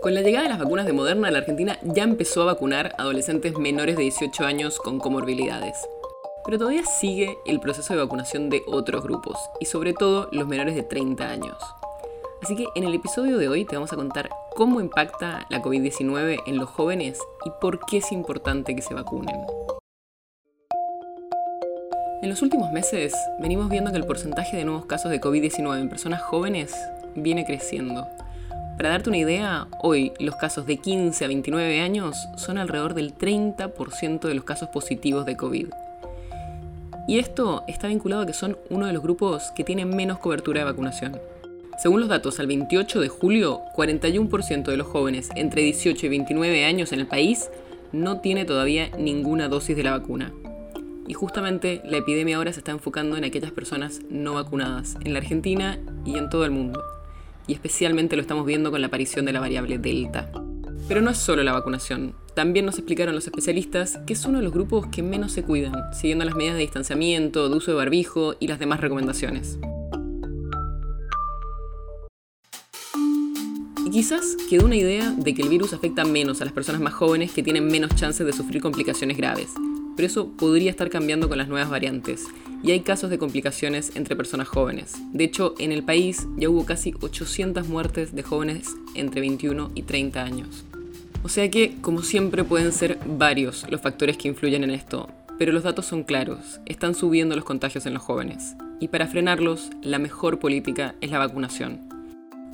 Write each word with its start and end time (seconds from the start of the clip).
Con 0.00 0.14
la 0.14 0.22
llegada 0.22 0.44
de 0.44 0.48
las 0.48 0.58
vacunas 0.58 0.86
de 0.86 0.94
Moderna, 0.94 1.30
la 1.30 1.40
Argentina 1.40 1.78
ya 1.82 2.04
empezó 2.04 2.40
a 2.40 2.46
vacunar 2.46 2.94
adolescentes 2.96 3.58
menores 3.58 3.98
de 3.98 4.04
18 4.04 4.46
años 4.46 4.78
con 4.78 4.98
comorbilidades. 4.98 5.76
Pero 6.42 6.56
todavía 6.56 6.86
sigue 6.86 7.36
el 7.44 7.60
proceso 7.60 7.92
de 7.92 8.00
vacunación 8.00 8.48
de 8.48 8.62
otros 8.66 9.02
grupos, 9.02 9.36
y 9.60 9.66
sobre 9.66 9.92
todo 9.92 10.30
los 10.32 10.48
menores 10.48 10.74
de 10.74 10.84
30 10.84 11.28
años. 11.28 11.56
Así 12.42 12.56
que 12.56 12.64
en 12.74 12.84
el 12.84 12.94
episodio 12.94 13.36
de 13.36 13.50
hoy 13.50 13.66
te 13.66 13.76
vamos 13.76 13.92
a 13.92 13.96
contar 13.96 14.30
cómo 14.56 14.80
impacta 14.80 15.46
la 15.50 15.60
COVID-19 15.60 16.44
en 16.46 16.56
los 16.56 16.70
jóvenes 16.70 17.20
y 17.44 17.50
por 17.60 17.84
qué 17.84 17.98
es 17.98 18.10
importante 18.10 18.74
que 18.74 18.80
se 18.80 18.94
vacunen. 18.94 19.36
En 22.22 22.30
los 22.30 22.40
últimos 22.40 22.72
meses 22.72 23.14
venimos 23.38 23.68
viendo 23.68 23.90
que 23.90 23.98
el 23.98 24.06
porcentaje 24.06 24.56
de 24.56 24.64
nuevos 24.64 24.86
casos 24.86 25.10
de 25.10 25.20
COVID-19 25.20 25.78
en 25.78 25.90
personas 25.90 26.22
jóvenes 26.22 26.74
viene 27.14 27.44
creciendo. 27.44 28.08
Para 28.80 28.92
darte 28.92 29.10
una 29.10 29.18
idea, 29.18 29.68
hoy 29.82 30.14
los 30.20 30.36
casos 30.36 30.64
de 30.64 30.78
15 30.78 31.22
a 31.22 31.28
29 31.28 31.82
años 31.82 32.16
son 32.38 32.56
alrededor 32.56 32.94
del 32.94 33.14
30% 33.14 34.20
de 34.20 34.34
los 34.34 34.44
casos 34.44 34.70
positivos 34.70 35.26
de 35.26 35.36
COVID. 35.36 35.66
Y 37.06 37.18
esto 37.18 37.62
está 37.68 37.88
vinculado 37.88 38.22
a 38.22 38.26
que 38.26 38.32
son 38.32 38.56
uno 38.70 38.86
de 38.86 38.94
los 38.94 39.02
grupos 39.02 39.50
que 39.54 39.64
tienen 39.64 39.94
menos 39.94 40.18
cobertura 40.18 40.60
de 40.60 40.64
vacunación. 40.64 41.20
Según 41.76 42.00
los 42.00 42.08
datos, 42.08 42.40
al 42.40 42.46
28 42.46 43.02
de 43.02 43.08
julio, 43.08 43.60
41% 43.76 44.70
de 44.70 44.76
los 44.78 44.86
jóvenes 44.86 45.28
entre 45.34 45.60
18 45.60 46.06
y 46.06 46.08
29 46.08 46.64
años 46.64 46.92
en 46.92 47.00
el 47.00 47.06
país 47.06 47.50
no 47.92 48.20
tiene 48.20 48.46
todavía 48.46 48.88
ninguna 48.96 49.48
dosis 49.48 49.76
de 49.76 49.82
la 49.82 49.90
vacuna. 49.90 50.32
Y 51.06 51.12
justamente 51.12 51.82
la 51.84 51.98
epidemia 51.98 52.38
ahora 52.38 52.54
se 52.54 52.60
está 52.60 52.72
enfocando 52.72 53.18
en 53.18 53.24
aquellas 53.24 53.52
personas 53.52 54.00
no 54.08 54.32
vacunadas, 54.32 54.96
en 55.04 55.12
la 55.12 55.18
Argentina 55.18 55.78
y 56.06 56.16
en 56.16 56.30
todo 56.30 56.46
el 56.46 56.50
mundo 56.50 56.82
y 57.50 57.54
especialmente 57.54 58.14
lo 58.14 58.22
estamos 58.22 58.46
viendo 58.46 58.70
con 58.70 58.80
la 58.80 58.86
aparición 58.86 59.24
de 59.24 59.32
la 59.32 59.40
variable 59.40 59.76
Delta. 59.76 60.30
Pero 60.86 61.00
no 61.02 61.10
es 61.10 61.18
solo 61.18 61.42
la 61.42 61.52
vacunación. 61.52 62.14
También 62.34 62.64
nos 62.64 62.76
explicaron 62.76 63.12
los 63.12 63.26
especialistas 63.26 63.98
que 64.06 64.12
es 64.12 64.24
uno 64.24 64.38
de 64.38 64.44
los 64.44 64.52
grupos 64.52 64.86
que 64.86 65.02
menos 65.02 65.32
se 65.32 65.42
cuidan, 65.42 65.92
siguiendo 65.92 66.24
las 66.24 66.36
medidas 66.36 66.54
de 66.54 66.60
distanciamiento, 66.60 67.48
de 67.48 67.56
uso 67.56 67.72
de 67.72 67.76
barbijo 67.76 68.36
y 68.38 68.46
las 68.46 68.60
demás 68.60 68.78
recomendaciones. 68.78 69.58
Y 73.84 73.90
quizás 73.90 74.36
quedó 74.48 74.66
una 74.66 74.76
idea 74.76 75.10
de 75.10 75.34
que 75.34 75.42
el 75.42 75.48
virus 75.48 75.72
afecta 75.72 76.04
menos 76.04 76.40
a 76.40 76.44
las 76.44 76.54
personas 76.54 76.80
más 76.80 76.94
jóvenes 76.94 77.32
que 77.32 77.42
tienen 77.42 77.66
menos 77.66 77.96
chances 77.96 78.24
de 78.24 78.32
sufrir 78.32 78.62
complicaciones 78.62 79.16
graves, 79.16 79.50
pero 80.00 80.08
eso 80.08 80.28
podría 80.28 80.70
estar 80.70 80.88
cambiando 80.88 81.28
con 81.28 81.36
las 81.36 81.48
nuevas 81.48 81.68
variantes, 81.68 82.24
y 82.62 82.70
hay 82.70 82.80
casos 82.80 83.10
de 83.10 83.18
complicaciones 83.18 83.92
entre 83.96 84.16
personas 84.16 84.48
jóvenes. 84.48 84.94
De 85.12 85.24
hecho, 85.24 85.54
en 85.58 85.72
el 85.72 85.82
país 85.82 86.26
ya 86.38 86.48
hubo 86.48 86.64
casi 86.64 86.94
800 86.98 87.68
muertes 87.68 88.14
de 88.14 88.22
jóvenes 88.22 88.74
entre 88.94 89.20
21 89.20 89.72
y 89.74 89.82
30 89.82 90.22
años. 90.22 90.64
O 91.22 91.28
sea 91.28 91.50
que, 91.50 91.76
como 91.82 92.00
siempre, 92.00 92.44
pueden 92.44 92.72
ser 92.72 92.98
varios 93.04 93.66
los 93.68 93.82
factores 93.82 94.16
que 94.16 94.28
influyen 94.28 94.64
en 94.64 94.70
esto, 94.70 95.10
pero 95.38 95.52
los 95.52 95.64
datos 95.64 95.84
son 95.84 96.02
claros, 96.02 96.60
están 96.64 96.94
subiendo 96.94 97.36
los 97.36 97.44
contagios 97.44 97.84
en 97.84 97.92
los 97.92 98.02
jóvenes, 98.02 98.56
y 98.80 98.88
para 98.88 99.06
frenarlos, 99.06 99.68
la 99.82 99.98
mejor 99.98 100.38
política 100.38 100.94
es 101.02 101.10
la 101.10 101.18
vacunación. 101.18 101.78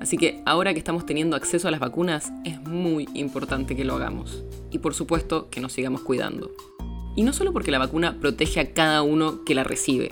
Así 0.00 0.16
que 0.16 0.40
ahora 0.46 0.72
que 0.72 0.78
estamos 0.78 1.04
teniendo 1.04 1.36
acceso 1.36 1.68
a 1.68 1.70
las 1.70 1.80
vacunas, 1.80 2.32
es 2.46 2.58
muy 2.62 3.06
importante 3.12 3.76
que 3.76 3.84
lo 3.84 3.96
hagamos, 3.96 4.42
y 4.70 4.78
por 4.78 4.94
supuesto 4.94 5.50
que 5.50 5.60
nos 5.60 5.74
sigamos 5.74 6.00
cuidando. 6.00 6.50
Y 7.16 7.22
no 7.22 7.32
solo 7.32 7.52
porque 7.52 7.70
la 7.70 7.78
vacuna 7.78 8.16
protege 8.20 8.60
a 8.60 8.72
cada 8.72 9.02
uno 9.02 9.44
que 9.44 9.54
la 9.54 9.64
recibe, 9.64 10.10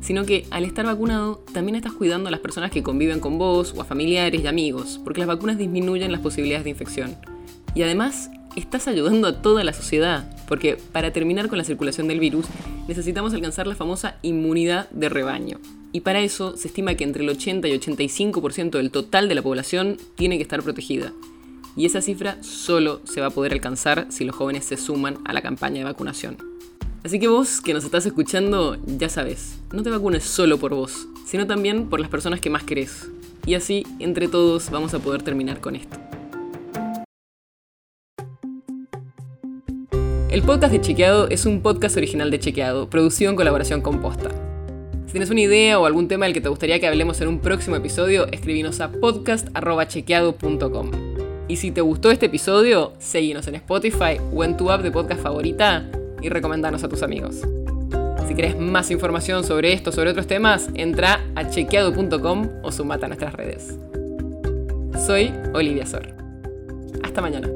sino 0.00 0.26
que 0.26 0.46
al 0.50 0.64
estar 0.64 0.84
vacunado 0.84 1.42
también 1.52 1.76
estás 1.76 1.92
cuidando 1.92 2.28
a 2.28 2.30
las 2.30 2.40
personas 2.40 2.70
que 2.70 2.82
conviven 2.82 3.20
con 3.20 3.38
vos 3.38 3.72
o 3.74 3.80
a 3.80 3.84
familiares 3.86 4.42
y 4.42 4.46
amigos, 4.46 5.00
porque 5.02 5.20
las 5.20 5.28
vacunas 5.28 5.56
disminuyen 5.56 6.12
las 6.12 6.20
posibilidades 6.20 6.64
de 6.64 6.70
infección. 6.70 7.16
Y 7.74 7.82
además 7.82 8.30
estás 8.56 8.86
ayudando 8.86 9.26
a 9.26 9.40
toda 9.40 9.64
la 9.64 9.72
sociedad, 9.72 10.30
porque 10.46 10.76
para 10.92 11.12
terminar 11.12 11.48
con 11.48 11.56
la 11.56 11.64
circulación 11.64 12.08
del 12.08 12.20
virus 12.20 12.46
necesitamos 12.86 13.32
alcanzar 13.32 13.66
la 13.66 13.74
famosa 13.74 14.16
inmunidad 14.20 14.90
de 14.90 15.08
rebaño. 15.08 15.58
Y 15.92 16.00
para 16.00 16.20
eso 16.20 16.56
se 16.56 16.68
estima 16.68 16.94
que 16.94 17.04
entre 17.04 17.22
el 17.22 17.30
80 17.30 17.68
y 17.68 17.78
85% 17.78 18.72
del 18.72 18.90
total 18.90 19.28
de 19.28 19.34
la 19.36 19.42
población 19.42 19.96
tiene 20.16 20.36
que 20.36 20.42
estar 20.42 20.62
protegida 20.62 21.12
y 21.76 21.86
esa 21.86 22.00
cifra 22.00 22.42
solo 22.42 23.00
se 23.04 23.20
va 23.20 23.28
a 23.28 23.30
poder 23.30 23.52
alcanzar 23.52 24.06
si 24.10 24.24
los 24.24 24.36
jóvenes 24.36 24.64
se 24.64 24.76
suman 24.76 25.18
a 25.24 25.32
la 25.32 25.42
campaña 25.42 25.78
de 25.78 25.84
vacunación. 25.84 26.36
Así 27.04 27.18
que 27.18 27.28
vos 27.28 27.60
que 27.60 27.74
nos 27.74 27.84
estás 27.84 28.06
escuchando, 28.06 28.78
ya 28.86 29.08
sabes, 29.08 29.58
no 29.72 29.82
te 29.82 29.90
vacunes 29.90 30.22
solo 30.24 30.58
por 30.58 30.74
vos, 30.74 31.06
sino 31.26 31.46
también 31.46 31.90
por 31.90 32.00
las 32.00 32.08
personas 32.08 32.40
que 32.40 32.50
más 32.50 32.64
querés. 32.64 33.10
Y 33.44 33.54
así, 33.54 33.84
entre 33.98 34.28
todos, 34.28 34.70
vamos 34.70 34.94
a 34.94 35.00
poder 35.00 35.22
terminar 35.22 35.60
con 35.60 35.76
esto. 35.76 35.98
El 40.30 40.42
podcast 40.42 40.72
de 40.72 40.80
Chequeado 40.80 41.28
es 41.28 41.44
un 41.46 41.60
podcast 41.60 41.96
original 41.96 42.28
de 42.30 42.40
Chequeado, 42.40 42.90
producido 42.90 43.30
en 43.30 43.36
colaboración 43.36 43.80
con 43.82 44.00
Posta. 44.00 44.30
Si 45.06 45.12
tienes 45.12 45.30
una 45.30 45.42
idea 45.42 45.78
o 45.78 45.86
algún 45.86 46.08
tema 46.08 46.24
del 46.24 46.34
que 46.34 46.40
te 46.40 46.48
gustaría 46.48 46.80
que 46.80 46.88
hablemos 46.88 47.20
en 47.20 47.28
un 47.28 47.38
próximo 47.38 47.76
episodio, 47.76 48.26
escribinos 48.32 48.80
a 48.80 48.90
podcast.chequeado.com. 48.90 51.13
Y 51.46 51.56
si 51.56 51.70
te 51.70 51.80
gustó 51.80 52.10
este 52.10 52.26
episodio, 52.26 52.92
seguinos 52.98 53.46
en 53.48 53.56
Spotify 53.56 54.18
o 54.32 54.44
en 54.44 54.56
tu 54.56 54.70
app 54.70 54.82
de 54.82 54.90
podcast 54.90 55.20
favorita 55.20 55.84
y 56.22 56.28
recomendanos 56.28 56.84
a 56.84 56.88
tus 56.88 57.02
amigos. 57.02 57.42
Si 58.26 58.34
querés 58.34 58.58
más 58.58 58.90
información 58.90 59.44
sobre 59.44 59.72
esto 59.74 59.90
o 59.90 59.92
sobre 59.92 60.10
otros 60.10 60.26
temas, 60.26 60.70
entra 60.74 61.20
a 61.34 61.48
chequeado.com 61.48 62.48
o 62.62 62.72
sumate 62.72 63.04
a 63.04 63.08
nuestras 63.08 63.34
redes. 63.34 63.78
Soy 65.06 65.32
Olivia 65.52 65.84
Sor. 65.84 66.14
Hasta 67.02 67.20
mañana. 67.20 67.48